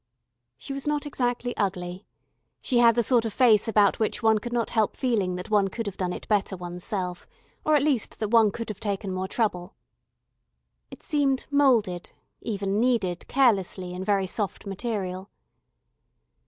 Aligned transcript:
She 0.57 0.73
was 0.73 0.87
not 0.87 1.05
exactly 1.05 1.55
ugly. 1.57 2.07
She 2.59 2.79
had 2.79 2.95
the 2.95 3.03
sort 3.03 3.23
of 3.23 3.33
face 3.33 3.67
about 3.67 3.99
which 3.99 4.23
one 4.23 4.39
could 4.39 4.51
not 4.51 4.71
help 4.71 4.97
feeling 4.97 5.35
that 5.35 5.51
one 5.51 5.67
could 5.67 5.85
have 5.85 5.95
done 5.97 6.11
it 6.11 6.27
better 6.27 6.57
oneself, 6.57 7.27
or 7.63 7.75
at 7.75 7.83
least 7.83 8.17
that 8.17 8.29
one 8.31 8.49
could 8.49 8.69
have 8.69 8.79
taken 8.79 9.13
more 9.13 9.27
trouble. 9.27 9.75
It 10.89 11.03
seemed 11.03 11.45
moulded 11.51 12.09
even 12.41 12.79
kneaded 12.79 13.27
carelessly, 13.27 13.93
in 13.93 14.03
very 14.03 14.25
soft 14.25 14.65
material. 14.65 15.29